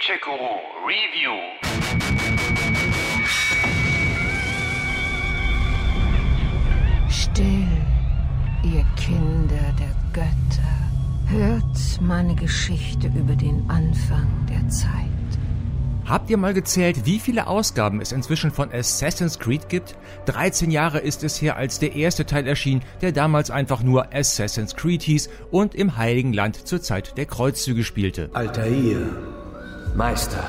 Genshikuru 0.00 0.60
Review. 0.86 1.36
Still, 7.10 7.68
ihr 8.62 8.84
Kinder 8.96 9.74
der 9.78 9.94
Götter, 10.14 10.30
hört 11.26 12.00
meine 12.00 12.34
Geschichte 12.34 13.08
über 13.08 13.34
den 13.34 13.68
Anfang 13.68 14.26
der 14.48 14.66
Zeit. 14.70 14.90
Habt 16.06 16.30
ihr 16.30 16.38
mal 16.38 16.54
gezählt, 16.54 17.04
wie 17.04 17.18
viele 17.18 17.46
Ausgaben 17.46 18.00
es 18.00 18.12
inzwischen 18.12 18.50
von 18.50 18.72
Assassin's 18.72 19.38
Creed 19.38 19.68
gibt? 19.68 19.96
13 20.26 20.70
Jahre 20.70 21.00
ist 21.00 21.22
es 21.24 21.42
her, 21.42 21.56
als 21.56 21.78
der 21.78 21.94
erste 21.94 22.24
Teil 22.24 22.46
erschien, 22.46 22.80
der 23.02 23.12
damals 23.12 23.50
einfach 23.50 23.82
nur 23.82 24.14
Assassin's 24.14 24.74
Creed 24.74 25.02
hieß 25.02 25.28
und 25.50 25.74
im 25.74 25.98
Heiligen 25.98 26.32
Land 26.32 26.66
zur 26.66 26.80
Zeit 26.80 27.18
der 27.18 27.26
Kreuzzüge 27.26 27.84
spielte. 27.84 28.30
Altair, 28.32 29.06
Meister, 29.94 30.44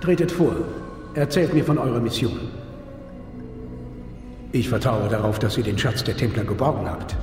tretet 0.00 0.30
vor. 0.30 0.54
Erzählt 1.14 1.52
mir 1.52 1.64
von 1.64 1.78
eurer 1.78 2.00
Mission. 2.00 2.38
Ich 4.52 4.68
vertraue 4.68 5.08
darauf, 5.08 5.38
dass 5.38 5.58
ihr 5.58 5.64
den 5.64 5.78
Schatz 5.78 6.04
der 6.04 6.16
Templer 6.16 6.44
geborgen 6.44 6.88
habt. 6.88 7.16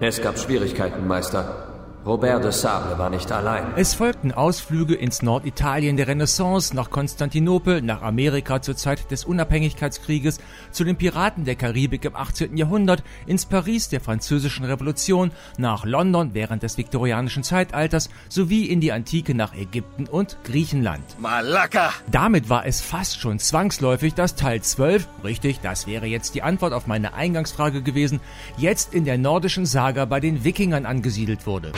es 0.00 0.20
gab 0.22 0.38
Schwierigkeiten, 0.38 1.06
Meister. 1.06 1.65
Robert 2.06 2.44
de 2.44 2.52
Sable 2.52 2.96
war 2.98 3.10
nicht 3.10 3.32
allein. 3.32 3.64
Es 3.74 3.94
folgten 3.94 4.30
Ausflüge 4.30 4.94
ins 4.94 5.22
Norditalien 5.22 5.96
der 5.96 6.06
Renaissance, 6.06 6.74
nach 6.76 6.88
Konstantinopel, 6.88 7.82
nach 7.82 8.00
Amerika 8.02 8.62
zur 8.62 8.76
Zeit 8.76 9.10
des 9.10 9.24
Unabhängigkeitskrieges, 9.24 10.38
zu 10.70 10.84
den 10.84 10.94
Piraten 10.94 11.44
der 11.44 11.56
Karibik 11.56 12.04
im 12.04 12.14
18. 12.14 12.56
Jahrhundert, 12.56 13.02
ins 13.26 13.44
Paris 13.46 13.88
der 13.88 14.00
französischen 14.00 14.64
Revolution, 14.64 15.32
nach 15.58 15.84
London 15.84 16.30
während 16.32 16.62
des 16.62 16.78
viktorianischen 16.78 17.42
Zeitalters 17.42 18.08
sowie 18.28 18.66
in 18.66 18.80
die 18.80 18.92
Antike 18.92 19.34
nach 19.34 19.52
Ägypten 19.52 20.06
und 20.06 20.36
Griechenland. 20.44 21.02
Malaka! 21.18 21.92
Damit 22.08 22.48
war 22.48 22.66
es 22.66 22.82
fast 22.82 23.18
schon 23.18 23.40
zwangsläufig, 23.40 24.14
dass 24.14 24.36
Teil 24.36 24.62
12, 24.62 25.08
richtig, 25.24 25.58
das 25.58 25.88
wäre 25.88 26.06
jetzt 26.06 26.36
die 26.36 26.44
Antwort 26.44 26.72
auf 26.72 26.86
meine 26.86 27.14
Eingangsfrage 27.14 27.82
gewesen, 27.82 28.20
jetzt 28.56 28.94
in 28.94 29.04
der 29.04 29.18
nordischen 29.18 29.66
Saga 29.66 30.04
bei 30.04 30.20
den 30.20 30.44
Wikingern 30.44 30.86
angesiedelt 30.86 31.48
wurde. 31.48 31.72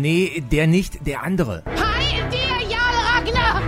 Nee, 0.00 0.42
der 0.50 0.66
nicht, 0.66 1.06
der 1.06 1.22
andere. 1.22 1.62
Hi, 1.66 2.22
dir, 2.30 2.68
Jarl 2.68 2.94
Ragnar! 3.14 3.62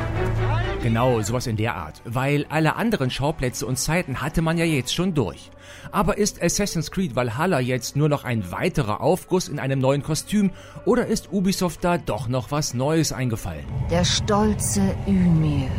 Genau, 0.83 1.21
sowas 1.21 1.47
in 1.47 1.57
der 1.57 1.77
Art. 1.77 2.03
Weil 2.05 2.47
alle 2.49 2.77
anderen 2.77 3.11
Schauplätze 3.11 3.67
und 3.67 3.79
Zeiten 3.79 4.21
hatte 4.21 4.43
man 4.43 4.59
ja 4.59 4.65
jetzt 4.65 4.95
schon 4.95 5.15
durch. 5.15 5.51
Aber 5.91 6.19
ist 6.19 6.43
Assassin's 6.43 6.91
Creed 6.91 7.15
Valhalla 7.15 7.61
jetzt 7.61 7.97
nur 7.97 8.09
noch 8.09 8.25
ein 8.25 8.51
weiterer 8.51 9.01
Aufguss 9.01 9.49
in 9.49 9.59
einem 9.59 9.79
neuen 9.79 10.03
Kostüm 10.03 10.51
oder 10.87 11.07
ist 11.07 11.33
Ubisoft 11.33 11.85
da 11.85 11.99
doch 11.99 12.29
noch 12.29 12.51
was 12.51 12.75
Neues 12.75 13.13
eingefallen? 13.13 13.65
Der 13.91 14.05
stolze 14.05 14.97
Ymir, 15.07 15.71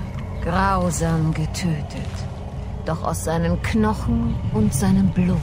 grausam 0.43 1.33
getötet. 1.33 2.13
Doch 2.85 3.03
aus 3.03 3.23
seinen 3.23 3.61
Knochen 3.61 4.35
und 4.53 4.73
seinem 4.73 5.09
Blut 5.09 5.39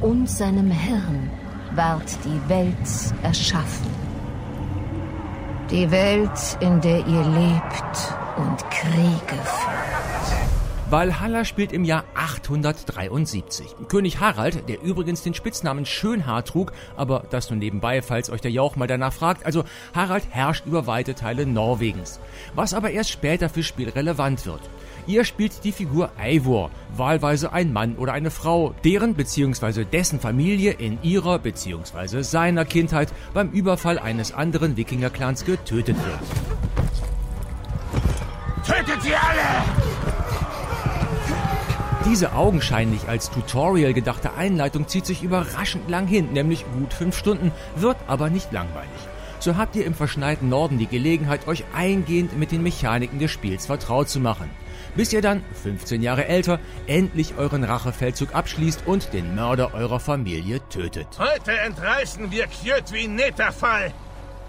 und 0.00 0.28
seinem 0.28 0.70
Hirn 0.70 1.30
ward 1.74 2.18
die 2.24 2.48
Welt 2.48 2.76
erschaffen. 3.22 3.86
Die 5.70 5.90
Welt, 5.90 6.56
in 6.60 6.80
der 6.80 6.98
ihr 7.06 7.22
lebt 7.24 8.14
und 8.36 8.70
Kriege 8.70 9.42
führt. 9.44 9.98
Valhalla 10.90 11.44
spielt 11.44 11.74
im 11.74 11.84
Jahr 11.84 12.04
873. 12.14 13.66
König 13.88 14.20
Harald, 14.20 14.70
der 14.70 14.80
übrigens 14.80 15.22
den 15.22 15.34
Spitznamen 15.34 15.84
Schönhaar 15.84 16.46
trug, 16.46 16.72
aber 16.96 17.24
das 17.28 17.50
nur 17.50 17.58
nebenbei, 17.58 18.00
falls 18.00 18.30
euch 18.30 18.40
der 18.40 18.50
Jauch 18.50 18.74
mal 18.76 18.86
danach 18.86 19.12
fragt, 19.12 19.44
also 19.44 19.64
Harald 19.94 20.24
herrscht 20.30 20.64
über 20.64 20.86
weite 20.86 21.14
Teile 21.14 21.44
Norwegens. 21.44 22.20
Was 22.54 22.72
aber 22.72 22.90
erst 22.90 23.10
später 23.10 23.50
für 23.50 23.62
Spiel 23.62 23.90
relevant 23.90 24.46
wird. 24.46 24.62
Ihr 25.08 25.24
spielt 25.24 25.64
die 25.64 25.72
Figur 25.72 26.10
Eivor, 26.18 26.70
wahlweise 26.94 27.50
ein 27.50 27.72
Mann 27.72 27.96
oder 27.96 28.12
eine 28.12 28.30
Frau, 28.30 28.74
deren 28.84 29.14
bzw. 29.14 29.86
dessen 29.86 30.20
Familie 30.20 30.72
in 30.72 31.02
ihrer 31.02 31.38
bzw. 31.38 32.20
seiner 32.20 32.66
Kindheit 32.66 33.08
beim 33.32 33.48
Überfall 33.50 33.98
eines 33.98 34.32
anderen 34.32 34.76
Wikingerclans 34.76 35.46
getötet 35.46 35.96
wird. 35.96 36.20
Tötet 38.66 39.02
sie 39.02 39.14
alle! 39.14 39.64
Diese 42.04 42.34
augenscheinlich 42.34 43.08
als 43.08 43.30
Tutorial 43.30 43.94
gedachte 43.94 44.34
Einleitung 44.34 44.88
zieht 44.88 45.06
sich 45.06 45.22
überraschend 45.22 45.88
lang 45.88 46.06
hin, 46.06 46.34
nämlich 46.34 46.66
gut 46.78 46.92
fünf 46.92 47.16
Stunden, 47.16 47.50
wird 47.76 47.96
aber 48.08 48.28
nicht 48.28 48.52
langweilig. 48.52 48.90
So 49.38 49.56
habt 49.56 49.74
ihr 49.74 49.86
im 49.86 49.94
verschneiten 49.94 50.50
Norden 50.50 50.76
die 50.76 50.86
Gelegenheit, 50.86 51.48
euch 51.48 51.64
eingehend 51.74 52.38
mit 52.38 52.52
den 52.52 52.62
Mechaniken 52.62 53.18
des 53.18 53.30
Spiels 53.30 53.64
vertraut 53.64 54.10
zu 54.10 54.20
machen 54.20 54.50
bis 54.94 55.12
ihr 55.12 55.22
dann, 55.22 55.44
15 55.62 56.02
Jahre 56.02 56.26
älter, 56.26 56.58
endlich 56.86 57.36
euren 57.36 57.64
Rachefeldzug 57.64 58.34
abschließt 58.34 58.86
und 58.86 59.12
den 59.12 59.34
Mörder 59.34 59.74
eurer 59.74 60.00
Familie 60.00 60.60
tötet. 60.68 61.06
Heute 61.18 61.52
entreißen 61.52 62.30
wir 62.30 62.46
Kjötwin 62.46 63.14
Netterfall. 63.14 63.92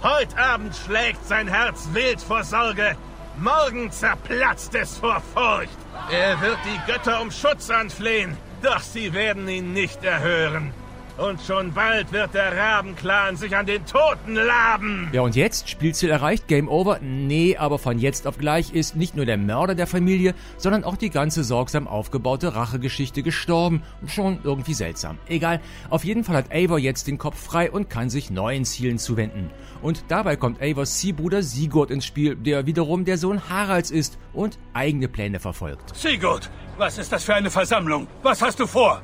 Heute 0.01 0.37
Abend 0.37 0.75
schlägt 0.75 1.25
sein 1.27 1.47
Herz 1.47 1.89
wild 1.93 2.21
vor 2.21 2.43
Sorge. 2.43 2.95
Morgen 3.37 3.91
zerplatzt 3.91 4.75
es 4.75 4.97
vor 4.97 5.21
Furcht. 5.33 5.77
Er 6.11 6.39
wird 6.41 6.57
die 6.65 6.91
Götter 6.91 7.21
um 7.21 7.31
Schutz 7.31 7.69
anflehen, 7.69 8.37
doch 8.61 8.81
sie 8.81 9.13
werden 9.13 9.47
ihn 9.47 9.73
nicht 9.73 10.03
erhören. 10.03 10.73
Und 11.19 11.41
schon 11.41 11.73
bald 11.73 12.13
wird 12.13 12.33
der 12.33 12.55
Rabenclan 12.55 13.35
sich 13.35 13.53
an 13.53 13.65
den 13.65 13.85
Toten 13.85 14.35
laben. 14.35 15.09
Ja, 15.11 15.21
und 15.21 15.35
jetzt? 15.35 15.69
Spielziel 15.69 16.09
erreicht? 16.09 16.47
Game 16.47 16.69
over? 16.69 16.99
Nee, 17.01 17.57
aber 17.57 17.77
von 17.77 17.99
jetzt 17.99 18.25
auf 18.25 18.37
gleich 18.37 18.73
ist 18.73 18.95
nicht 18.95 19.17
nur 19.17 19.25
der 19.25 19.37
Mörder 19.37 19.75
der 19.75 19.85
Familie, 19.85 20.33
sondern 20.55 20.85
auch 20.85 20.95
die 20.95 21.09
ganze 21.09 21.43
sorgsam 21.43 21.89
aufgebaute 21.89 22.55
Rachegeschichte 22.55 23.21
gestorben. 23.21 23.83
Schon 24.07 24.39
irgendwie 24.45 24.73
seltsam. 24.73 25.17
Egal, 25.27 25.59
auf 25.89 26.05
jeden 26.05 26.23
Fall 26.23 26.37
hat 26.37 26.53
Eivor 26.53 26.79
jetzt 26.79 27.07
den 27.07 27.17
Kopf 27.17 27.37
frei 27.37 27.69
und 27.69 27.89
kann 27.89 28.09
sich 28.09 28.29
neuen 28.29 28.63
Zielen 28.63 28.97
zuwenden. 28.97 29.49
Und 29.81 30.05
dabei 30.07 30.37
kommt 30.37 30.61
Eivors 30.61 30.99
Ziehbruder 30.99 31.43
Sigurd 31.43 31.91
ins 31.91 32.05
Spiel, 32.05 32.37
der 32.37 32.65
wiederum 32.65 33.03
der 33.03 33.17
Sohn 33.17 33.49
Haralds 33.49 33.91
ist 33.91 34.17
und 34.31 34.57
eigene 34.73 35.09
Pläne 35.09 35.41
verfolgt. 35.41 35.97
Sigurd, 35.97 36.49
was 36.77 36.97
ist 36.97 37.11
das 37.11 37.25
für 37.25 37.35
eine 37.35 37.51
Versammlung? 37.51 38.07
Was 38.23 38.41
hast 38.41 38.59
du 38.59 38.65
vor? 38.65 39.01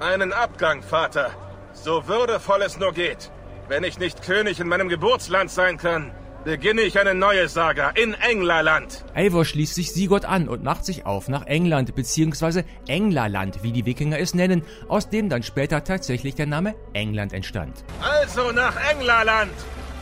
Einen 0.00 0.32
Abgang, 0.34 0.82
Vater. 0.82 1.30
So 1.72 2.06
würdevoll 2.06 2.60
es 2.62 2.78
nur 2.78 2.92
geht. 2.92 3.30
Wenn 3.68 3.82
ich 3.82 3.98
nicht 3.98 4.22
König 4.22 4.60
in 4.60 4.68
meinem 4.68 4.88
Geburtsland 4.88 5.50
sein 5.50 5.78
kann, 5.78 6.12
beginne 6.44 6.82
ich 6.82 7.00
eine 7.00 7.14
neue 7.14 7.48
Saga 7.48 7.90
in 7.90 8.14
Englerland. 8.14 9.04
Eivor 9.14 9.44
schließt 9.44 9.74
sich 9.74 9.92
Sigurd 9.92 10.26
an 10.26 10.48
und 10.48 10.62
macht 10.62 10.84
sich 10.84 11.06
auf 11.06 11.28
nach 11.28 11.46
England, 11.46 11.94
beziehungsweise 11.94 12.64
Englerland, 12.86 13.62
wie 13.62 13.72
die 13.72 13.86
Wikinger 13.86 14.20
es 14.20 14.34
nennen, 14.34 14.62
aus 14.86 15.08
dem 15.08 15.30
dann 15.30 15.42
später 15.42 15.82
tatsächlich 15.82 16.34
der 16.34 16.46
Name 16.46 16.74
England 16.92 17.32
entstand. 17.32 17.84
Also 18.00 18.52
nach 18.52 18.76
Englerland! 18.90 19.52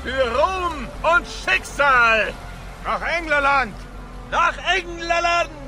Für 0.03 0.11
Ruhm 0.11 0.88
und 1.16 1.25
Schicksal! 1.26 2.32
Nach 2.84 3.00
Englerland! 3.16 3.75
Nach 4.31 4.59
Englerland! 4.76 5.63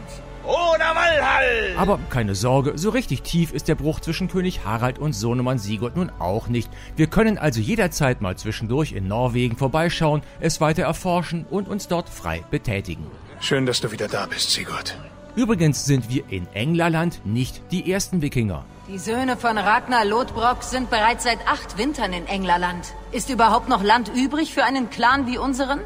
Oder 0.46 0.94
Walhall. 0.94 1.74
Aber 1.76 1.98
keine 2.10 2.34
Sorge, 2.34 2.72
so 2.76 2.90
richtig 2.90 3.22
tief 3.22 3.52
ist 3.52 3.68
der 3.68 3.74
Bruch 3.74 4.00
zwischen 4.00 4.28
König 4.28 4.64
Harald 4.64 4.98
und 4.98 5.12
Sohnemann 5.12 5.58
Sigurd 5.58 5.96
nun 5.96 6.10
auch 6.18 6.48
nicht. 6.48 6.70
Wir 6.96 7.06
können 7.06 7.38
also 7.38 7.60
jederzeit 7.60 8.20
mal 8.20 8.36
zwischendurch 8.36 8.92
in 8.92 9.08
Norwegen 9.08 9.56
vorbeischauen, 9.56 10.22
es 10.40 10.60
weiter 10.60 10.84
erforschen 10.84 11.46
und 11.50 11.68
uns 11.68 11.88
dort 11.88 12.08
frei 12.08 12.44
betätigen. 12.50 13.06
Schön, 13.40 13.66
dass 13.66 13.80
du 13.80 13.92
wieder 13.92 14.08
da 14.08 14.26
bist, 14.26 14.50
Sigurd. 14.50 14.96
Übrigens 15.34 15.84
sind 15.84 16.08
wir 16.08 16.24
in 16.30 16.46
Englerland 16.54 17.20
nicht 17.24 17.60
die 17.70 17.92
ersten 17.92 18.22
Wikinger. 18.22 18.64
Die 18.88 18.98
Söhne 18.98 19.36
von 19.36 19.58
Ragnar 19.58 20.04
Lodbrok 20.04 20.62
sind 20.62 20.88
bereits 20.90 21.24
seit 21.24 21.46
acht 21.46 21.76
Wintern 21.76 22.12
in 22.12 22.26
Englerland. 22.26 22.94
Ist 23.12 23.28
überhaupt 23.28 23.68
noch 23.68 23.82
Land 23.82 24.10
übrig 24.14 24.54
für 24.54 24.64
einen 24.64 24.88
Clan 24.88 25.26
wie 25.26 25.38
unseren? 25.38 25.80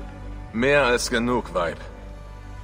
Mehr 0.53 0.85
als 0.85 1.11
genug, 1.11 1.55
Weib. 1.55 1.79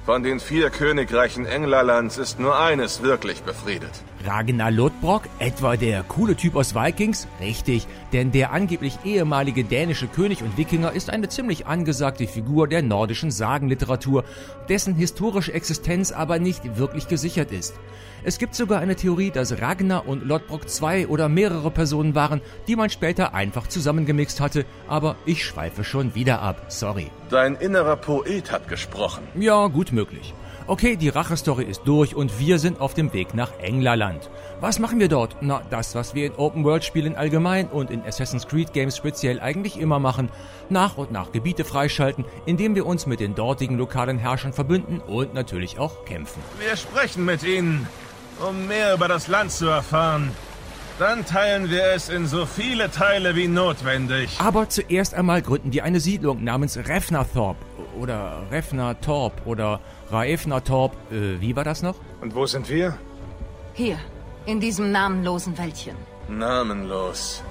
Von 0.07 0.23
den 0.23 0.39
vier 0.39 0.69
Königreichen 0.69 1.45
Englerlands 1.45 2.17
ist 2.17 2.39
nur 2.39 2.57
eines 2.57 3.03
wirklich 3.03 3.41
befriedet. 3.43 3.91
Ragnar 4.25 4.71
Lodbrok, 4.71 5.23
etwa 5.39 5.75
der 5.77 6.03
coole 6.03 6.35
Typ 6.35 6.55
aus 6.55 6.75
Vikings? 6.75 7.27
Richtig, 7.39 7.87
denn 8.13 8.31
der 8.31 8.51
angeblich 8.51 8.99
ehemalige 9.03 9.63
dänische 9.63 10.07
König 10.07 10.41
und 10.41 10.57
Wikinger 10.57 10.91
ist 10.91 11.09
eine 11.09 11.29
ziemlich 11.29 11.67
angesagte 11.67 12.27
Figur 12.27 12.67
der 12.67 12.81
nordischen 12.81 13.31
Sagenliteratur, 13.31 14.23
dessen 14.69 14.95
historische 14.95 15.53
Existenz 15.53 16.11
aber 16.11 16.39
nicht 16.39 16.77
wirklich 16.77 17.07
gesichert 17.07 17.51
ist. 17.51 17.75
Es 18.23 18.39
gibt 18.39 18.55
sogar 18.55 18.79
eine 18.79 18.95
Theorie, 18.95 19.31
dass 19.31 19.61
Ragnar 19.61 20.07
und 20.07 20.25
Lodbrok 20.25 20.67
zwei 20.69 21.07
oder 21.07 21.29
mehrere 21.29 21.71
Personen 21.71 22.15
waren, 22.15 22.41
die 22.67 22.75
man 22.75 22.89
später 22.89 23.33
einfach 23.33 23.67
zusammengemixt 23.67 24.41
hatte, 24.41 24.65
aber 24.87 25.15
ich 25.25 25.45
schweife 25.45 25.83
schon 25.83 26.15
wieder 26.15 26.41
ab, 26.41 26.65
sorry. 26.69 27.11
Dein 27.29 27.55
innerer 27.55 27.95
Poet 27.95 28.51
hat 28.51 28.67
gesprochen. 28.67 29.23
Ja, 29.35 29.67
gut 29.67 29.91
möglich. 29.91 30.33
Okay, 30.69 30.97
die 30.97 31.07
Rachestory 31.07 31.63
ist 31.63 31.83
durch 31.85 32.13
und 32.13 32.39
wir 32.39 32.59
sind 32.59 32.81
auf 32.81 32.93
dem 32.93 33.13
Weg 33.13 33.33
nach 33.33 33.57
Englerland. 33.59 34.29
Was 34.59 34.79
machen 34.79 34.99
wir 34.99 35.07
dort? 35.07 35.37
Na, 35.39 35.61
das, 35.69 35.95
was 35.95 36.13
wir 36.13 36.25
in 36.25 36.35
Open-World-Spielen 36.35 37.15
allgemein 37.15 37.69
und 37.69 37.89
in 37.89 38.03
Assassin's 38.03 38.49
Creed 38.49 38.73
Games 38.73 38.97
speziell 38.97 39.39
eigentlich 39.39 39.79
immer 39.79 39.99
machen. 39.99 40.27
Nach 40.69 40.97
und 40.97 41.09
nach 41.09 41.31
Gebiete 41.31 41.63
freischalten, 41.63 42.25
indem 42.45 42.75
wir 42.75 42.85
uns 42.85 43.05
mit 43.05 43.21
den 43.21 43.33
dortigen 43.33 43.77
lokalen 43.77 44.17
Herrschern 44.17 44.51
verbünden 44.51 44.99
und 44.99 45.33
natürlich 45.33 45.79
auch 45.79 46.03
kämpfen. 46.03 46.43
Wir 46.59 46.75
sprechen 46.75 47.23
mit 47.23 47.43
ihnen, 47.43 47.87
um 48.45 48.67
mehr 48.67 48.93
über 48.93 49.07
das 49.07 49.29
Land 49.29 49.53
zu 49.53 49.67
erfahren. 49.67 50.31
Dann 50.99 51.25
teilen 51.25 51.69
wir 51.69 51.93
es 51.95 52.09
in 52.09 52.27
so 52.27 52.45
viele 52.45 52.91
Teile 52.91 53.37
wie 53.37 53.47
notwendig. 53.47 54.35
Aber 54.39 54.67
zuerst 54.67 55.13
einmal 55.13 55.41
gründen 55.41 55.71
wir 55.71 55.85
eine 55.85 56.01
Siedlung 56.01 56.43
namens 56.43 56.75
Refnathorp 56.75 57.55
oder 57.97 58.43
Refnatorp 58.51 59.45
oder 59.45 59.79
Raefnatorp. 60.11 60.93
Äh, 61.11 61.41
wie 61.41 61.55
war 61.55 61.63
das 61.63 61.81
noch? 61.81 61.95
Und 62.21 62.33
wo 62.35 62.45
sind 62.45 62.69
wir? 62.69 62.97
Hier, 63.73 63.97
in 64.45 64.59
diesem 64.59 64.91
namenlosen 64.91 65.57
Wäldchen. 65.57 65.95
Namenlos. 66.27 67.43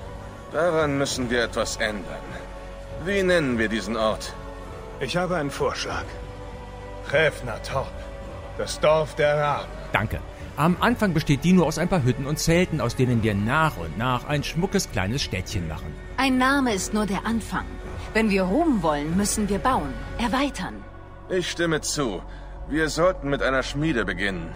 Daran 0.53 0.99
müssen 0.99 1.29
wir 1.31 1.45
etwas 1.45 1.77
ändern. 1.77 2.25
Wie 3.05 3.23
nennen 3.23 3.59
wir 3.59 3.69
diesen 3.69 3.97
Ort? 3.97 4.33
Ich 5.01 5.17
habe 5.17 5.37
einen 5.37 5.51
Vorschlag. 5.51 6.05
Räfnertorp. 7.13 7.93
Das 8.59 8.81
Dorf 8.81 9.15
der 9.17 9.37
Raben. 9.39 9.69
Danke. 9.93 10.19
Am 10.57 10.79
Anfang 10.81 11.13
besteht 11.13 11.45
die 11.45 11.53
nur 11.53 11.67
aus 11.67 11.77
ein 11.77 11.89
paar 11.89 12.03
Hütten 12.03 12.27
und 12.27 12.39
Zelten, 12.39 12.81
aus 12.81 12.97
denen 12.97 13.23
wir 13.23 13.35
nach 13.35 13.77
und 13.77 13.99
nach 13.99 14.27
ein 14.27 14.43
schmuckes 14.43 14.91
kleines 14.91 15.23
Städtchen 15.23 15.69
machen. 15.69 15.93
Ein 16.17 16.39
Name 16.39 16.73
ist 16.73 16.95
nur 16.95 17.05
der 17.05 17.27
Anfang. 17.27 17.67
Wenn 18.17 18.31
wir 18.31 18.45
Ruhm 18.45 18.83
wollen, 18.83 19.15
müssen 19.15 19.47
wir 19.51 19.59
bauen, 19.59 19.93
erweitern. 20.17 20.83
Ich 21.29 21.51
stimme 21.51 21.83
zu. 21.83 22.23
Wir 22.67 22.89
sollten 22.89 23.29
mit 23.29 23.43
einer 23.43 23.63
Schmiede 23.63 24.07
beginnen. 24.07 24.55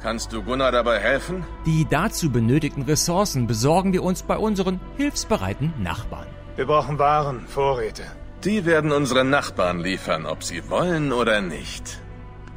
Kannst 0.00 0.32
du 0.32 0.40
Gunnar 0.40 0.70
dabei 0.70 1.00
helfen? 1.00 1.44
Die 1.66 1.84
dazu 1.84 2.30
benötigten 2.30 2.84
Ressourcen 2.84 3.48
besorgen 3.48 3.92
wir 3.92 4.04
uns 4.04 4.22
bei 4.22 4.36
unseren 4.36 4.78
hilfsbereiten 4.98 5.74
Nachbarn. 5.82 6.28
Wir 6.54 6.66
brauchen 6.66 6.96
Waren, 7.00 7.40
Vorräte. 7.48 8.04
Die 8.44 8.64
werden 8.66 8.92
unsere 8.92 9.24
Nachbarn 9.24 9.80
liefern, 9.80 10.24
ob 10.24 10.44
sie 10.44 10.70
wollen 10.70 11.12
oder 11.12 11.40
nicht. 11.40 11.98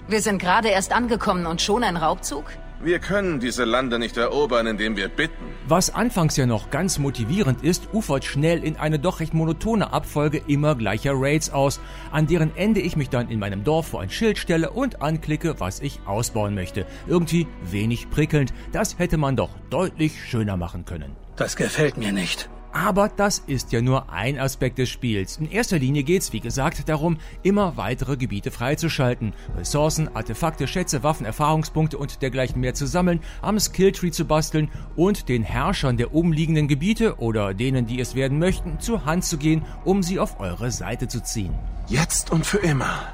Wir 0.08 0.22
sind 0.22 0.38
gerade 0.38 0.68
erst 0.70 0.94
angekommen 0.94 1.48
und 1.48 1.60
schon 1.60 1.84
ein 1.84 1.98
Raubzug? 1.98 2.46
Wir 2.80 3.00
können 3.00 3.40
diese 3.40 3.64
Lande 3.64 3.98
nicht 3.98 4.16
erobern, 4.16 4.68
indem 4.68 4.96
wir 4.96 5.08
bitten. 5.08 5.55
Was 5.68 5.90
anfangs 5.90 6.38
ja 6.38 6.46
noch 6.46 6.70
ganz 6.70 7.00
motivierend 7.00 7.64
ist, 7.64 7.90
ufert 7.92 8.24
schnell 8.24 8.64
in 8.64 8.76
eine 8.76 9.00
doch 9.00 9.20
recht 9.20 9.34
monotone 9.34 9.92
Abfolge 9.92 10.40
immer 10.46 10.76
gleicher 10.76 11.14
Raids 11.16 11.50
aus, 11.50 11.80
an 12.12 12.28
deren 12.28 12.56
Ende 12.56 12.82
ich 12.82 12.96
mich 12.96 13.10
dann 13.10 13.32
in 13.32 13.40
meinem 13.40 13.64
Dorf 13.64 13.88
vor 13.88 14.02
ein 14.02 14.12
Schild 14.12 14.38
stelle 14.38 14.70
und 14.70 15.02
anklicke, 15.02 15.60
was 15.60 15.80
ich 15.80 16.02
ausbauen 16.06 16.54
möchte. 16.54 16.86
Irgendwie 17.08 17.48
wenig 17.64 18.12
prickelnd, 18.12 18.54
das 18.74 19.00
hätte 19.00 19.18
man 19.18 19.36
doch 19.36 19.50
deutlich 19.72 20.24
schöner 20.24 20.56
machen 20.56 20.86
können. 20.86 21.16
Das 21.36 21.56
gefällt 21.56 21.98
mir 21.98 22.12
nicht. 22.12 22.48
Aber 22.76 23.08
das 23.08 23.40
ist 23.40 23.72
ja 23.72 23.82
nur 23.82 24.12
ein 24.12 24.38
Aspekt 24.38 24.80
des 24.80 24.90
Spiels. 24.90 25.38
In 25.38 25.50
erster 25.50 25.80
Linie 25.80 26.04
geht's, 26.04 26.34
wie 26.34 26.42
gesagt, 26.42 26.90
darum, 26.90 27.20
immer 27.42 27.78
weitere 27.78 28.18
Gebiete 28.18 28.52
freizuschalten, 28.52 29.32
Ressourcen, 29.58 30.14
Artefakte, 30.14 30.68
Schätze, 30.68 31.02
Waffen, 31.02 31.26
Erfahrungspunkte 31.26 31.98
und 31.98 32.22
dergleichen 32.22 32.60
mehr 32.60 32.74
zu 32.74 32.86
sammeln, 32.86 33.22
am 33.42 33.62
Skilltree 33.62 34.12
zu 34.12 34.26
basteln 34.26 34.70
und 34.98 35.30
den 35.30 35.44
Herrschern 35.44 35.96
der 35.96 36.14
umliegenden 36.14 36.68
Gebiete 36.68 37.18
oder 37.20 37.54
denen, 37.54 37.88
die 37.88 38.02
es 38.02 38.14
werden 38.14 38.40
möchten, 38.40 38.78
zur 38.82 39.06
Hand 39.06 39.24
zu 39.24 39.38
gehen, 39.38 39.64
um 39.86 40.04
sie 40.04 40.20
auf 40.20 40.42
eure 40.42 40.70
Seite 40.70 41.08
zu 41.08 41.24
ziehen. 41.24 41.54
Jetzt 41.88 42.30
und 42.30 42.46
für 42.46 42.58
immer 42.58 43.14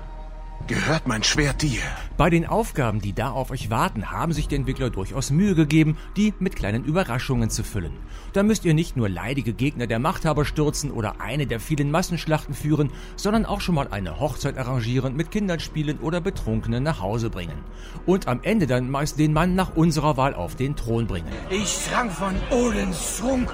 gehört 0.67 1.07
mein 1.07 1.23
Schwert 1.23 1.61
dir. 1.61 1.81
Bei 2.17 2.29
den 2.29 2.45
Aufgaben, 2.45 3.01
die 3.01 3.13
da 3.13 3.31
auf 3.31 3.51
euch 3.51 3.69
warten, 3.69 4.11
haben 4.11 4.33
sich 4.33 4.47
die 4.47 4.55
Entwickler 4.55 4.89
durchaus 4.89 5.31
Mühe 5.31 5.55
gegeben, 5.55 5.97
die 6.17 6.33
mit 6.39 6.55
kleinen 6.55 6.83
Überraschungen 6.83 7.49
zu 7.49 7.63
füllen. 7.63 7.93
Da 8.33 8.43
müsst 8.43 8.65
ihr 8.65 8.73
nicht 8.73 8.95
nur 8.95 9.09
leidige 9.09 9.53
Gegner 9.53 9.87
der 9.87 9.99
Machthaber 9.99 10.45
stürzen 10.45 10.91
oder 10.91 11.19
eine 11.19 11.47
der 11.47 11.59
vielen 11.59 11.91
Massenschlachten 11.91 12.53
führen, 12.53 12.91
sondern 13.15 13.45
auch 13.45 13.61
schon 13.61 13.75
mal 13.75 13.89
eine 13.89 14.19
Hochzeit 14.19 14.57
arrangieren, 14.57 15.15
mit 15.15 15.31
Kindern 15.31 15.59
spielen 15.59 15.99
oder 15.99 16.21
Betrunkenen 16.21 16.83
nach 16.83 17.01
Hause 17.01 17.29
bringen. 17.29 17.63
Und 18.05 18.27
am 18.27 18.41
Ende 18.43 18.67
dann 18.67 18.89
meist 18.89 19.19
den 19.19 19.33
Mann 19.33 19.55
nach 19.55 19.75
unserer 19.75 20.17
Wahl 20.17 20.33
auf 20.33 20.55
den 20.55 20.75
Thron 20.75 21.07
bringen. 21.07 21.31
Ich 21.49 21.85
trank 21.89 22.11
von 22.11 22.35
Odins 22.51 23.17
Trunk 23.19 23.53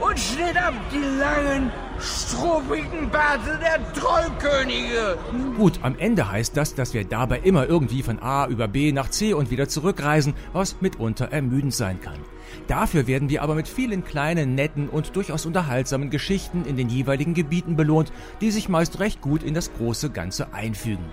und 0.00 0.18
schnitt 0.18 0.56
ab 0.56 0.74
die 0.92 1.18
langen, 1.18 1.70
struppigen 1.98 3.10
Bärte 3.10 3.58
der 3.60 3.92
Trollkönige. 3.92 5.18
Gut, 5.56 5.80
am 5.82 5.96
Ende 5.98 6.30
heißt 6.30 6.56
das, 6.56 6.74
dass 6.74 6.94
wir 6.94 7.04
dabei 7.04 7.40
immer 7.40 7.66
irgendwie 7.66 8.02
von 8.02 8.20
A 8.20 8.46
über 8.46 8.68
B 8.68 8.92
nach 8.92 9.10
C 9.10 9.34
und 9.34 9.50
wieder 9.50 9.68
zurückreisen, 9.68 10.34
was 10.52 10.80
mitunter 10.80 11.26
ermüdend 11.26 11.74
sein 11.74 12.00
kann. 12.00 12.18
Dafür 12.66 13.06
werden 13.06 13.28
wir 13.28 13.42
aber 13.42 13.54
mit 13.54 13.68
vielen 13.68 14.04
kleinen, 14.04 14.54
netten 14.54 14.88
und 14.88 15.16
durchaus 15.16 15.46
unterhaltsamen 15.46 16.10
Geschichten 16.10 16.64
in 16.64 16.76
den 16.76 16.88
jeweiligen 16.88 17.34
Gebieten 17.34 17.76
belohnt, 17.76 18.12
die 18.40 18.50
sich 18.50 18.68
meist 18.68 19.00
recht 19.00 19.20
gut 19.20 19.42
in 19.42 19.54
das 19.54 19.72
große 19.74 20.10
Ganze 20.10 20.52
einfügen. 20.54 21.04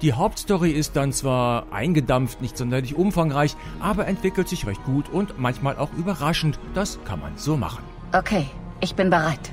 Die 0.00 0.14
Hauptstory 0.14 0.70
ist 0.70 0.96
dann 0.96 1.12
zwar 1.12 1.72
eingedampft, 1.72 2.40
nicht 2.40 2.56
sonderlich 2.56 2.94
umfangreich, 2.94 3.56
aber 3.78 4.06
entwickelt 4.06 4.48
sich 4.48 4.66
recht 4.66 4.82
gut 4.84 5.08
und 5.10 5.38
manchmal 5.38 5.76
auch 5.76 5.92
überraschend. 5.92 6.58
Das 6.74 6.98
kann 7.04 7.20
man 7.20 7.36
so 7.36 7.56
machen. 7.56 7.84
Okay, 8.12 8.46
ich 8.80 8.94
bin 8.94 9.08
bereit. 9.08 9.52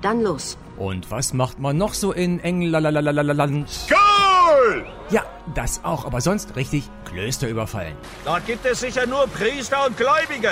Dann 0.00 0.22
los. 0.22 0.58
Und 0.76 1.10
was 1.10 1.32
macht 1.32 1.60
man 1.60 1.76
noch 1.76 1.94
so 1.94 2.12
in 2.12 2.40
England? 2.40 2.84
Cool! 3.88 4.84
Ja, 5.10 5.22
das 5.54 5.84
auch, 5.84 6.04
aber 6.04 6.20
sonst 6.20 6.56
richtig 6.56 6.90
Klöster 7.04 7.48
überfallen. 7.48 7.94
Dort 8.24 8.44
gibt 8.46 8.66
es 8.66 8.80
sicher 8.80 9.06
nur 9.06 9.28
Priester 9.28 9.86
und 9.86 9.96
Gläubige. 9.96 10.50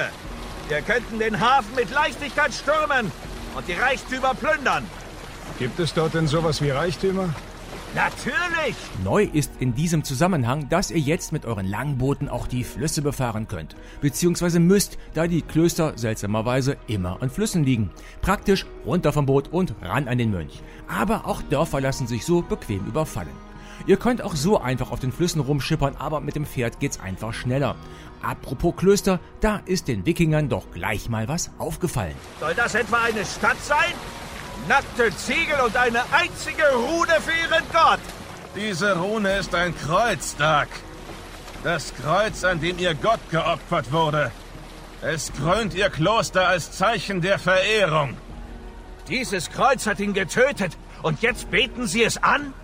Wir 0.68 0.82
könnten 0.82 1.18
den 1.18 1.40
Hafen 1.40 1.74
mit 1.74 1.90
Leichtigkeit 1.90 2.54
stürmen 2.54 3.10
und 3.56 3.66
die 3.66 3.72
Reichtümer 3.72 4.34
plündern. 4.34 4.86
Gibt 5.58 5.80
es 5.80 5.92
dort 5.92 6.14
denn 6.14 6.28
sowas 6.28 6.62
wie 6.62 6.70
Reichtümer? 6.70 7.34
Natürlich! 7.94 8.76
Neu 9.02 9.24
ist 9.32 9.50
in 9.58 9.74
diesem 9.74 10.04
Zusammenhang, 10.04 10.68
dass 10.68 10.92
ihr 10.92 11.00
jetzt 11.00 11.32
mit 11.32 11.44
euren 11.44 11.66
Langbooten 11.66 12.28
auch 12.28 12.46
die 12.46 12.62
Flüsse 12.62 13.02
befahren 13.02 13.48
könnt. 13.48 13.74
Beziehungsweise 14.00 14.60
müsst, 14.60 14.96
da 15.14 15.26
die 15.26 15.42
Klöster 15.42 15.94
seltsamerweise 15.96 16.76
immer 16.86 17.20
an 17.20 17.30
Flüssen 17.30 17.64
liegen. 17.64 17.90
Praktisch 18.22 18.64
runter 18.86 19.12
vom 19.12 19.26
Boot 19.26 19.48
und 19.48 19.74
ran 19.82 20.06
an 20.06 20.18
den 20.18 20.30
Mönch. 20.30 20.62
Aber 20.86 21.26
auch 21.26 21.42
Dörfer 21.42 21.80
lassen 21.80 22.06
sich 22.06 22.24
so 22.24 22.42
bequem 22.42 22.86
überfallen. 22.86 23.50
Ihr 23.86 23.96
könnt 23.96 24.22
auch 24.22 24.36
so 24.36 24.60
einfach 24.60 24.92
auf 24.92 25.00
den 25.00 25.10
Flüssen 25.10 25.40
rumschippern, 25.40 25.96
aber 25.96 26.20
mit 26.20 26.36
dem 26.36 26.46
Pferd 26.46 26.78
geht's 26.78 27.00
einfach 27.00 27.32
schneller. 27.32 27.74
Apropos 28.22 28.76
Klöster, 28.76 29.18
da 29.40 29.62
ist 29.64 29.88
den 29.88 30.06
Wikingern 30.06 30.48
doch 30.48 30.70
gleich 30.72 31.08
mal 31.08 31.26
was 31.26 31.50
aufgefallen. 31.58 32.14
Soll 32.38 32.54
das 32.54 32.74
etwa 32.76 32.98
eine 32.98 33.24
Stadt 33.24 33.60
sein? 33.64 33.94
Nackte 34.70 35.10
Ziegel 35.16 35.58
und 35.66 35.76
eine 35.76 36.00
einzige 36.12 36.62
Rune 36.72 37.20
für 37.20 37.32
ihren 37.32 37.64
Gott. 37.72 37.98
Diese 38.54 38.96
Rune 38.96 39.38
ist 39.38 39.52
ein 39.52 39.74
Kreuztag. 39.76 40.68
Das 41.64 41.92
Kreuz, 41.92 42.44
an 42.44 42.60
dem 42.60 42.78
ihr 42.78 42.94
Gott 42.94 43.18
geopfert 43.32 43.90
wurde. 43.90 44.30
Es 45.02 45.32
krönt 45.32 45.74
ihr 45.74 45.90
Kloster 45.90 46.46
als 46.46 46.70
Zeichen 46.70 47.20
der 47.20 47.40
Verehrung. 47.40 48.16
Dieses 49.08 49.50
Kreuz 49.50 49.88
hat 49.88 49.98
ihn 49.98 50.14
getötet 50.14 50.78
und 51.02 51.20
jetzt 51.20 51.50
beten 51.50 51.88
sie 51.88 52.04
es 52.04 52.22
an? 52.22 52.54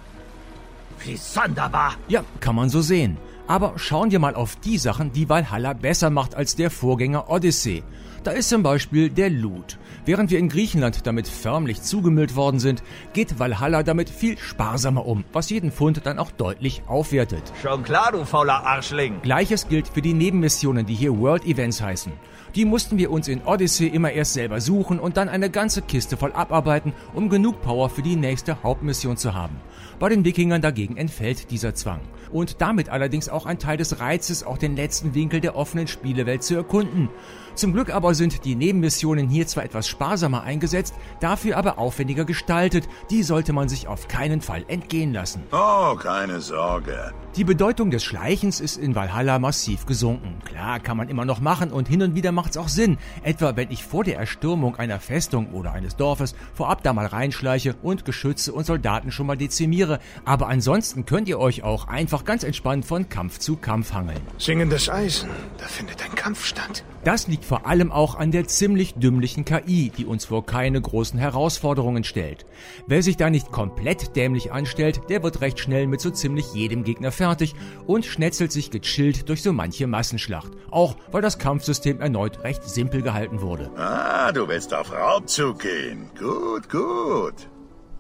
Wie 1.00 1.16
sonderbar. 1.16 1.96
Ja, 2.06 2.22
kann 2.38 2.54
man 2.54 2.70
so 2.70 2.82
sehen. 2.82 3.18
Aber 3.48 3.74
schauen 3.76 4.10
wir 4.10 4.18
mal 4.18 4.34
auf 4.34 4.56
die 4.56 4.78
Sachen, 4.78 5.12
die 5.12 5.28
Valhalla 5.28 5.72
besser 5.72 6.10
macht 6.10 6.34
als 6.34 6.56
der 6.56 6.70
Vorgänger 6.70 7.30
Odyssey. 7.30 7.84
Da 8.24 8.32
ist 8.32 8.48
zum 8.48 8.64
Beispiel 8.64 9.08
der 9.08 9.30
Loot. 9.30 9.78
Während 10.04 10.32
wir 10.32 10.40
in 10.40 10.48
Griechenland 10.48 11.06
damit 11.06 11.28
förmlich 11.28 11.82
zugemüllt 11.82 12.34
worden 12.34 12.58
sind, 12.58 12.82
geht 13.12 13.38
Valhalla 13.38 13.84
damit 13.84 14.10
viel 14.10 14.36
sparsamer 14.36 15.06
um, 15.06 15.24
was 15.32 15.48
jeden 15.50 15.70
Pfund 15.70 16.04
dann 16.06 16.18
auch 16.18 16.32
deutlich 16.32 16.82
aufwertet. 16.88 17.52
Schon 17.62 17.84
klar, 17.84 18.10
du 18.10 18.24
fauler 18.24 18.66
Arschling. 18.66 19.22
Gleiches 19.22 19.68
gilt 19.68 19.86
für 19.86 20.02
die 20.02 20.14
Nebenmissionen, 20.14 20.86
die 20.86 20.94
hier 20.94 21.16
World 21.16 21.44
Events 21.44 21.80
heißen. 21.80 22.12
Die 22.56 22.64
mussten 22.64 22.96
wir 22.96 23.10
uns 23.10 23.28
in 23.28 23.42
Odyssey 23.44 23.86
immer 23.86 24.12
erst 24.12 24.32
selber 24.32 24.62
suchen 24.62 24.98
und 24.98 25.18
dann 25.18 25.28
eine 25.28 25.50
ganze 25.50 25.82
Kiste 25.82 26.16
voll 26.16 26.32
abarbeiten, 26.32 26.94
um 27.12 27.28
genug 27.28 27.60
Power 27.60 27.90
für 27.90 28.00
die 28.00 28.16
nächste 28.16 28.62
Hauptmission 28.62 29.18
zu 29.18 29.34
haben. 29.34 29.60
Bei 29.98 30.08
den 30.08 30.24
Wikingern 30.24 30.62
dagegen 30.62 30.96
entfällt 30.96 31.50
dieser 31.50 31.74
Zwang. 31.74 32.00
Und 32.32 32.62
damit 32.62 32.88
allerdings 32.88 33.28
auch 33.28 33.44
ein 33.44 33.58
Teil 33.58 33.76
des 33.76 34.00
Reizes, 34.00 34.42
auch 34.42 34.56
den 34.56 34.74
letzten 34.74 35.14
Winkel 35.14 35.40
der 35.40 35.54
offenen 35.54 35.86
Spielewelt 35.86 36.42
zu 36.42 36.54
erkunden. 36.54 37.10
Zum 37.54 37.72
Glück 37.72 37.94
aber 37.94 38.14
sind 38.14 38.44
die 38.44 38.54
Nebenmissionen 38.54 39.28
hier 39.28 39.46
zwar 39.46 39.64
etwas 39.64 39.88
sparsamer 39.88 40.42
eingesetzt, 40.42 40.94
dafür 41.20 41.56
aber 41.56 41.78
aufwendiger 41.78 42.26
gestaltet. 42.26 42.86
Die 43.10 43.22
sollte 43.22 43.54
man 43.54 43.70
sich 43.70 43.88
auf 43.88 44.08
keinen 44.08 44.42
Fall 44.42 44.64
entgehen 44.68 45.14
lassen. 45.14 45.42
Oh, 45.52 45.94
keine 45.96 46.40
Sorge. 46.40 47.14
Die 47.34 47.44
Bedeutung 47.44 47.90
des 47.90 48.04
Schleichens 48.04 48.60
ist 48.60 48.76
in 48.76 48.94
Valhalla 48.94 49.38
massiv 49.38 49.86
gesunken. 49.86 50.38
Klar, 50.44 50.80
kann 50.80 50.98
man 50.98 51.08
immer 51.08 51.24
noch 51.24 51.40
machen 51.40 51.70
und 51.70 51.88
hin 51.88 52.02
und 52.02 52.14
wieder 52.14 52.32
macht's 52.46 52.56
auch 52.58 52.68
Sinn. 52.68 52.96
Etwa 53.24 53.56
wenn 53.56 53.72
ich 53.72 53.82
vor 53.82 54.04
der 54.04 54.18
Erstürmung 54.18 54.76
einer 54.76 55.00
Festung 55.00 55.50
oder 55.50 55.72
eines 55.72 55.96
Dorfes 55.96 56.36
vorab 56.54 56.84
da 56.84 56.92
mal 56.92 57.06
reinschleiche 57.06 57.74
und 57.82 58.04
Geschütze 58.04 58.52
und 58.52 58.64
Soldaten 58.64 59.10
schon 59.10 59.26
mal 59.26 59.36
dezimiere. 59.36 59.98
Aber 60.24 60.46
ansonsten 60.46 61.06
könnt 61.06 61.26
ihr 61.26 61.40
euch 61.40 61.64
auch 61.64 61.88
einfach 61.88 62.24
ganz 62.24 62.44
entspannt 62.44 62.84
von 62.84 63.08
Kampf 63.08 63.40
zu 63.40 63.56
Kampf 63.56 63.94
hangeln. 63.94 64.20
Singendes 64.38 64.88
Eisen, 64.88 65.28
da 65.58 65.66
findet 65.66 66.04
ein 66.04 66.14
Kampf 66.14 66.44
statt. 66.44 66.84
Das 67.06 67.28
liegt 67.28 67.44
vor 67.44 67.66
allem 67.66 67.92
auch 67.92 68.16
an 68.16 68.32
der 68.32 68.48
ziemlich 68.48 68.94
dümmlichen 68.94 69.44
KI, 69.44 69.92
die 69.96 70.06
uns 70.06 70.24
vor 70.24 70.44
keine 70.44 70.80
großen 70.80 71.18
Herausforderungen 71.18 72.02
stellt. 72.02 72.46
Wer 72.88 73.00
sich 73.00 73.16
da 73.16 73.30
nicht 73.30 73.52
komplett 73.52 74.16
dämlich 74.16 74.52
anstellt, 74.52 75.02
der 75.08 75.22
wird 75.22 75.40
recht 75.40 75.60
schnell 75.60 75.86
mit 75.86 76.00
so 76.00 76.10
ziemlich 76.10 76.52
jedem 76.52 76.82
Gegner 76.82 77.12
fertig 77.12 77.54
und 77.86 78.06
schnetzelt 78.06 78.50
sich 78.50 78.72
gechillt 78.72 79.28
durch 79.28 79.42
so 79.42 79.52
manche 79.52 79.86
Massenschlacht. 79.86 80.50
Auch 80.70 80.96
weil 81.12 81.22
das 81.22 81.38
Kampfsystem 81.38 82.00
erneut 82.00 82.35
recht 82.42 82.64
simpel 82.64 83.02
gehalten 83.02 83.40
wurde. 83.40 83.70
Ah, 83.76 84.32
du 84.32 84.48
willst 84.48 84.74
auf 84.74 84.92
Raubzug 84.92 85.60
gehen. 85.60 86.10
Gut, 86.18 86.68
gut. 86.70 87.48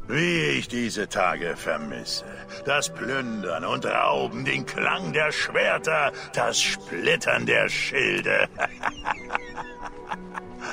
Wie 0.08 0.58
ich 0.58 0.68
diese 0.68 1.08
Tage 1.08 1.56
vermisse. 1.56 2.24
Das 2.64 2.92
Plündern 2.94 3.64
und 3.64 3.84
Rauben, 3.84 4.44
den 4.44 4.64
Klang 4.64 5.12
der 5.12 5.32
Schwerter, 5.32 6.12
das 6.32 6.60
Splittern 6.60 7.44
der 7.44 7.68
Schilde. 7.68 8.48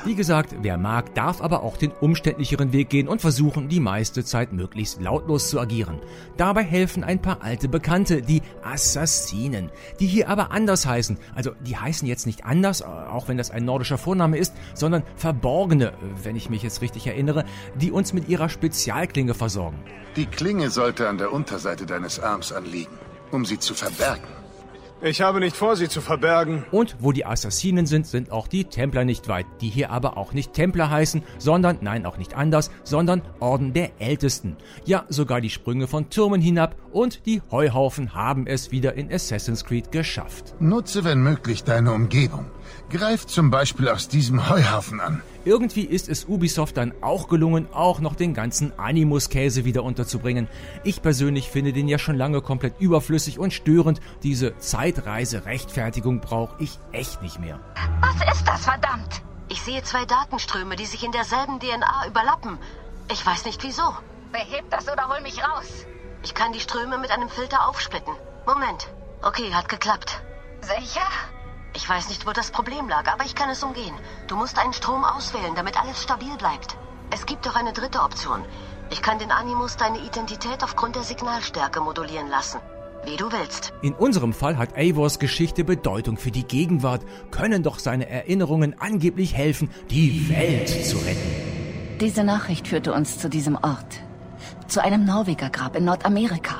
Wie 0.05 0.15
gesagt, 0.15 0.55
wer 0.61 0.77
mag, 0.77 1.15
darf 1.15 1.41
aber 1.41 1.63
auch 1.63 1.77
den 1.77 1.91
umständlicheren 1.91 2.73
Weg 2.73 2.89
gehen 2.89 3.07
und 3.07 3.21
versuchen, 3.21 3.69
die 3.69 3.79
meiste 3.79 4.25
Zeit 4.25 4.51
möglichst 4.51 5.01
lautlos 5.01 5.49
zu 5.49 5.59
agieren. 5.59 5.99
Dabei 6.35 6.63
helfen 6.63 7.03
ein 7.03 7.21
paar 7.21 7.41
alte 7.41 7.69
Bekannte, 7.69 8.21
die 8.21 8.41
Assassinen, 8.63 9.69
die 9.99 10.07
hier 10.07 10.27
aber 10.27 10.51
anders 10.51 10.85
heißen. 10.85 11.17
Also 11.35 11.51
die 11.61 11.77
heißen 11.77 12.07
jetzt 12.07 12.25
nicht 12.25 12.45
anders, 12.45 12.81
auch 12.81 13.27
wenn 13.27 13.37
das 13.37 13.51
ein 13.51 13.63
nordischer 13.63 13.97
Vorname 13.97 14.37
ist, 14.37 14.53
sondern 14.73 15.03
Verborgene, 15.15 15.93
wenn 16.21 16.35
ich 16.35 16.49
mich 16.49 16.63
jetzt 16.63 16.81
richtig 16.81 17.07
erinnere, 17.07 17.45
die 17.75 17.91
uns 17.91 18.11
mit 18.11 18.27
ihrer 18.27 18.49
Spezialklinge 18.49 19.33
versorgen. 19.33 19.79
Die 20.15 20.25
Klinge 20.25 20.69
sollte 20.69 21.07
an 21.07 21.17
der 21.17 21.31
Unterseite 21.31 21.85
deines 21.85 22.19
Arms 22.19 22.51
anliegen, 22.51 22.97
um 23.31 23.45
sie 23.45 23.59
zu 23.59 23.73
verbergen. 23.73 24.42
Ich 25.05 25.19
habe 25.19 25.41
nicht 25.41 25.57
vor, 25.57 25.75
sie 25.75 25.89
zu 25.89 25.99
verbergen. 25.99 26.63
Und 26.71 26.95
wo 26.99 27.11
die 27.11 27.25
Assassinen 27.25 27.85
sind, 27.85 28.07
sind 28.07 28.31
auch 28.31 28.47
die 28.47 28.63
Templer 28.63 29.03
nicht 29.03 29.27
weit, 29.27 29.45
die 29.59 29.67
hier 29.67 29.91
aber 29.91 30.15
auch 30.15 30.31
nicht 30.31 30.53
Templer 30.53 30.89
heißen, 30.89 31.23
sondern, 31.39 31.79
nein, 31.81 32.05
auch 32.05 32.17
nicht 32.17 32.37
anders, 32.37 32.71
sondern 32.85 33.21
Orden 33.41 33.73
der 33.73 33.99
Ältesten. 33.99 34.55
Ja, 34.85 35.03
sogar 35.09 35.41
die 35.41 35.49
Sprünge 35.49 35.87
von 35.87 36.09
Türmen 36.09 36.39
hinab 36.39 36.77
und 36.93 37.25
die 37.25 37.41
Heuhaufen 37.51 38.15
haben 38.15 38.47
es 38.47 38.71
wieder 38.71 38.93
in 38.93 39.11
Assassin's 39.11 39.65
Creed 39.65 39.91
geschafft. 39.91 40.55
Nutze, 40.61 41.03
wenn 41.03 41.21
möglich, 41.21 41.65
deine 41.65 41.91
Umgebung. 41.91 42.45
Greif 42.89 43.25
zum 43.27 43.51
Beispiel 43.51 43.89
aus 43.89 44.07
diesem 44.07 44.49
Heuhaufen 44.49 44.99
an. 44.99 45.21
Irgendwie 45.45 45.83
ist 45.83 46.07
es 46.07 46.25
Ubisoft 46.25 46.77
dann 46.77 46.93
auch 47.01 47.27
gelungen, 47.27 47.67
auch 47.73 47.99
noch 47.99 48.15
den 48.15 48.33
ganzen 48.33 48.77
Animus-Käse 48.79 49.65
wieder 49.65 49.83
unterzubringen. 49.83 50.47
Ich 50.83 51.01
persönlich 51.01 51.49
finde 51.49 51.73
den 51.73 51.87
ja 51.87 51.99
schon 51.99 52.15
lange 52.15 52.41
komplett 52.41 52.79
überflüssig 52.79 53.39
und 53.39 53.51
störend. 53.51 53.99
Diese 54.23 54.57
Zeitreise-Rechtfertigung 54.57 56.21
brauche 56.21 56.55
ich 56.63 56.79
echt 56.93 57.21
nicht 57.21 57.39
mehr. 57.39 57.59
Was 58.01 58.37
ist 58.37 58.47
das, 58.47 58.63
verdammt? 58.63 59.21
Ich 59.49 59.61
sehe 59.61 59.83
zwei 59.83 60.05
Datenströme, 60.05 60.75
die 60.75 60.85
sich 60.85 61.03
in 61.03 61.11
derselben 61.11 61.59
DNA 61.59 62.07
überlappen. 62.07 62.57
Ich 63.11 63.25
weiß 63.25 63.45
nicht 63.45 63.63
wieso. 63.63 63.83
Beheb 64.31 64.69
das 64.69 64.89
oder 64.89 65.09
hol 65.09 65.21
mich 65.21 65.43
raus. 65.43 65.85
Ich 66.23 66.33
kann 66.33 66.53
die 66.53 66.61
Ströme 66.61 66.97
mit 66.97 67.11
einem 67.11 67.29
Filter 67.29 67.67
aufsplitten. 67.67 68.13
Moment. 68.47 68.87
Okay, 69.21 69.53
hat 69.53 69.67
geklappt. 69.69 70.21
Sicher? 70.61 71.07
Ich 71.75 71.89
weiß 71.89 72.09
nicht, 72.09 72.27
wo 72.27 72.31
das 72.31 72.51
Problem 72.51 72.87
lag, 72.87 73.11
aber 73.11 73.25
ich 73.25 73.35
kann 73.35 73.49
es 73.49 73.63
umgehen. 73.63 73.95
Du 74.27 74.35
musst 74.35 74.59
einen 74.59 74.73
Strom 74.73 75.03
auswählen, 75.03 75.55
damit 75.55 75.79
alles 75.81 76.01
stabil 76.01 76.35
bleibt. 76.37 76.77
Es 77.09 77.25
gibt 77.25 77.47
auch 77.47 77.55
eine 77.55 77.73
dritte 77.73 78.01
Option. 78.01 78.43
Ich 78.91 79.01
kann 79.01 79.17
den 79.17 79.31
Animus 79.31 79.75
deine 79.75 79.99
Identität 79.99 80.63
aufgrund 80.63 80.95
der 80.95 81.03
Signalstärke 81.03 81.81
modulieren 81.81 82.29
lassen. 82.29 82.59
Wie 83.05 83.17
du 83.17 83.31
willst. 83.31 83.73
In 83.81 83.93
unserem 83.93 84.33
Fall 84.33 84.57
hat 84.57 84.77
Eivors 84.77 85.19
Geschichte 85.19 85.63
Bedeutung 85.63 86.17
für 86.17 86.31
die 86.31 86.45
Gegenwart. 86.45 87.01
Können 87.31 87.63
doch 87.63 87.79
seine 87.79 88.07
Erinnerungen 88.07 88.79
angeblich 88.79 89.33
helfen, 89.33 89.69
die 89.89 90.29
Welt 90.29 90.69
zu 90.69 90.97
retten. 90.97 91.97
Diese 91.99 92.23
Nachricht 92.23 92.67
führte 92.67 92.93
uns 92.93 93.17
zu 93.17 93.29
diesem 93.29 93.55
Ort. 93.55 93.99
Zu 94.67 94.81
einem 94.81 95.05
Norwegergrab 95.05 95.75
in 95.75 95.85
Nordamerika. 95.85 96.55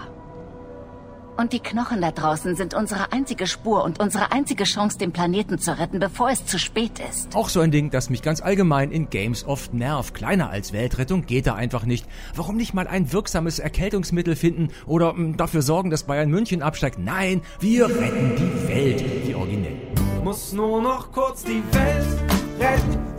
Und 1.37 1.51
die 1.51 1.59
Knochen 1.59 2.01
da 2.01 2.11
draußen 2.11 2.55
sind 2.55 2.73
unsere 2.73 3.11
einzige 3.11 3.47
Spur 3.47 3.83
und 3.83 3.99
unsere 3.99 4.31
einzige 4.31 4.65
Chance, 4.65 4.97
den 4.97 5.11
Planeten 5.11 5.57
zu 5.57 5.77
retten, 5.77 5.99
bevor 5.99 6.29
es 6.29 6.45
zu 6.45 6.59
spät 6.59 6.99
ist. 7.09 7.35
Auch 7.35 7.49
so 7.49 7.59
ein 7.59 7.71
Ding, 7.71 7.89
das 7.89 8.09
mich 8.09 8.21
ganz 8.21 8.41
allgemein 8.41 8.91
in 8.91 9.09
Games 9.09 9.43
oft 9.45 9.73
nervt. 9.73 10.13
Kleiner 10.13 10.49
als 10.49 10.73
Weltrettung 10.73 11.25
geht 11.25 11.47
da 11.47 11.55
einfach 11.55 11.85
nicht. 11.85 12.05
Warum 12.35 12.55
nicht 12.55 12.73
mal 12.73 12.87
ein 12.87 13.11
wirksames 13.11 13.59
Erkältungsmittel 13.59 14.35
finden 14.35 14.69
oder 14.85 15.13
mh, 15.13 15.37
dafür 15.37 15.61
sorgen, 15.63 15.89
dass 15.89 16.03
Bayern 16.03 16.29
München 16.29 16.61
absteigt? 16.61 16.99
Nein, 16.99 17.41
wir 17.59 17.87
retten 17.87 18.35
die 18.37 18.67
Welt, 18.67 19.03
wie 19.27 19.35
originell. 19.35 19.77
Muss 20.23 20.53
nur 20.53 20.81
noch 20.81 21.11
kurz 21.11 21.43
die 21.43 21.63
Welt 21.71 22.05
retten. 22.59 23.12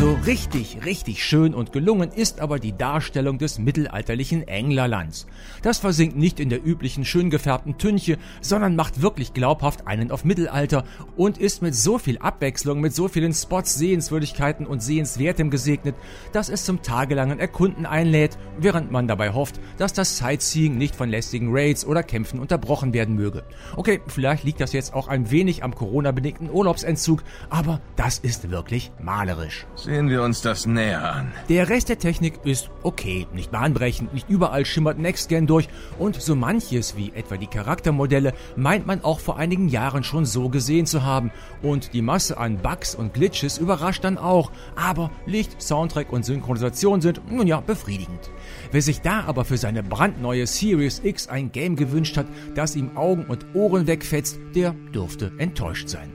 So 0.00 0.16
richtig, 0.26 0.78
richtig 0.86 1.22
schön 1.22 1.52
und 1.52 1.72
gelungen 1.72 2.10
ist 2.10 2.40
aber 2.40 2.58
die 2.58 2.74
Darstellung 2.74 3.36
des 3.36 3.58
mittelalterlichen 3.58 4.48
Englerlands. 4.48 5.26
Das 5.60 5.76
versinkt 5.76 6.16
nicht 6.16 6.40
in 6.40 6.48
der 6.48 6.64
üblichen 6.64 7.04
schön 7.04 7.28
gefärbten 7.28 7.76
Tünche, 7.76 8.16
sondern 8.40 8.76
macht 8.76 9.02
wirklich 9.02 9.34
glaubhaft 9.34 9.86
einen 9.86 10.10
auf 10.10 10.24
Mittelalter 10.24 10.84
und 11.18 11.36
ist 11.36 11.60
mit 11.60 11.74
so 11.74 11.98
viel 11.98 12.16
Abwechslung, 12.16 12.80
mit 12.80 12.94
so 12.94 13.08
vielen 13.08 13.34
Spots, 13.34 13.74
Sehenswürdigkeiten 13.74 14.66
und 14.66 14.82
Sehenswertem 14.82 15.50
gesegnet, 15.50 15.96
dass 16.32 16.48
es 16.48 16.64
zum 16.64 16.80
tagelangen 16.80 17.38
Erkunden 17.38 17.84
einlädt, 17.84 18.38
während 18.58 18.90
man 18.90 19.06
dabei 19.06 19.34
hofft, 19.34 19.60
dass 19.76 19.92
das 19.92 20.16
Sightseeing 20.16 20.78
nicht 20.78 20.96
von 20.96 21.10
lästigen 21.10 21.48
Raids 21.50 21.84
oder 21.84 22.02
Kämpfen 22.02 22.40
unterbrochen 22.40 22.94
werden 22.94 23.16
möge. 23.16 23.44
Okay, 23.76 24.00
vielleicht 24.06 24.44
liegt 24.44 24.62
das 24.62 24.72
jetzt 24.72 24.94
auch 24.94 25.08
ein 25.08 25.30
wenig 25.30 25.62
am 25.62 25.74
Corona-bedingten 25.74 26.48
Urlaubsentzug, 26.48 27.22
aber 27.50 27.82
das 27.96 28.18
ist 28.18 28.50
wirklich 28.50 28.92
malerisch. 28.98 29.66
Sehen 29.90 30.08
wir 30.08 30.22
uns 30.22 30.40
das 30.40 30.66
näher 30.66 31.02
an. 31.14 31.32
Der 31.48 31.68
Rest 31.68 31.88
der 31.88 31.98
Technik 31.98 32.34
ist 32.44 32.70
okay, 32.84 33.26
nicht 33.34 33.50
bahnbrechend, 33.50 34.14
nicht 34.14 34.30
überall 34.30 34.64
schimmert 34.64 35.00
Next-Gen 35.00 35.48
durch 35.48 35.68
und 35.98 36.14
so 36.14 36.36
manches 36.36 36.96
wie 36.96 37.10
etwa 37.12 37.36
die 37.36 37.48
Charaktermodelle 37.48 38.32
meint 38.54 38.86
man 38.86 39.02
auch 39.02 39.18
vor 39.18 39.36
einigen 39.36 39.68
Jahren 39.68 40.04
schon 40.04 40.26
so 40.26 40.48
gesehen 40.48 40.86
zu 40.86 41.02
haben 41.02 41.32
und 41.60 41.92
die 41.92 42.02
Masse 42.02 42.38
an 42.38 42.58
Bugs 42.58 42.94
und 42.94 43.14
Glitches 43.14 43.58
überrascht 43.58 44.04
dann 44.04 44.16
auch, 44.16 44.52
aber 44.76 45.10
Licht, 45.26 45.60
Soundtrack 45.60 46.12
und 46.12 46.24
Synchronisation 46.24 47.00
sind 47.00 47.28
nun 47.28 47.48
ja 47.48 47.58
befriedigend. 47.58 48.30
Wer 48.70 48.82
sich 48.82 49.00
da 49.00 49.24
aber 49.24 49.44
für 49.44 49.56
seine 49.56 49.82
brandneue 49.82 50.46
Series 50.46 51.00
X 51.02 51.26
ein 51.26 51.50
Game 51.50 51.74
gewünscht 51.74 52.16
hat, 52.16 52.26
das 52.54 52.76
ihm 52.76 52.96
Augen 52.96 53.24
und 53.24 53.44
Ohren 53.54 53.88
wegfetzt, 53.88 54.38
der 54.54 54.72
dürfte 54.94 55.32
enttäuscht 55.38 55.88
sein. 55.88 56.12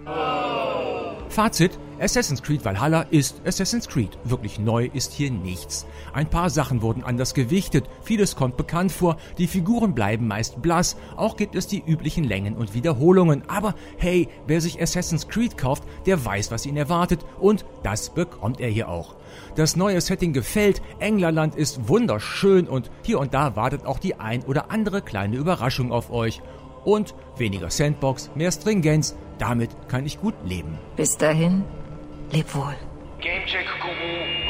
Fazit, 1.36 1.78
Assassin's 2.00 2.42
Creed 2.42 2.64
Valhalla 2.64 3.02
ist 3.12 3.42
Assassin's 3.46 3.90
Creed. 3.90 4.18
Wirklich 4.24 4.58
neu 4.58 4.90
ist 4.94 5.12
hier 5.12 5.30
nichts. 5.30 5.86
Ein 6.14 6.30
paar 6.30 6.50
Sachen 6.50 6.82
wurden 6.82 7.04
anders 7.04 7.34
gewichtet, 7.34 7.90
vieles 8.04 8.38
kommt 8.38 8.56
bekannt 8.56 8.94
vor, 8.94 9.18
die 9.38 9.48
Figuren 9.48 9.94
bleiben 9.94 10.30
meist 10.30 10.62
blass, 10.62 10.96
auch 11.18 11.36
gibt 11.36 11.56
es 11.56 11.68
die 11.68 11.84
üblichen 11.86 12.24
Längen 12.24 12.56
und 12.56 12.74
Wiederholungen. 12.74 13.44
Aber 13.50 13.76
hey, 13.98 14.30
wer 14.48 14.62
sich 14.62 14.82
Assassin's 14.82 15.28
Creed 15.28 15.58
kauft, 15.58 15.84
der 16.06 16.24
weiß, 16.24 16.52
was 16.52 16.66
ihn 16.66 16.78
erwartet 16.78 17.26
und 17.38 17.66
das 17.84 18.12
bekommt 18.12 18.62
er 18.62 18.70
hier 18.70 18.88
auch. 18.88 19.18
Das 19.56 19.76
neue 19.76 20.00
Setting 20.00 20.32
gefällt, 20.32 20.82
Englerland 21.00 21.56
ist 21.56 21.90
wunderschön 21.90 22.66
und 22.66 22.90
hier 23.04 23.20
und 23.20 23.34
da 23.34 23.58
wartet 23.58 23.86
auch 23.86 24.00
die 24.00 24.16
ein 24.16 24.42
oder 24.46 24.72
andere 24.72 25.02
kleine 25.02 25.36
Überraschung 25.36 25.92
auf 25.92 26.12
euch. 26.12 26.42
Und 26.86 27.14
weniger 27.36 27.72
Sandbox, 27.72 28.30
mehr 28.36 28.52
Stringenz, 28.52 29.18
damit 29.38 29.72
kann 29.88 30.06
ich 30.06 30.20
gut 30.20 30.36
leben. 30.44 30.78
Bis 30.96 31.18
dahin, 31.18 31.64
leb 32.32 32.54
wohl. 32.56 32.76
Gamecheck 33.22 33.68
Guru 33.82 34.45